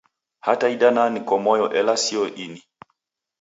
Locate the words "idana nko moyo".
0.75-1.65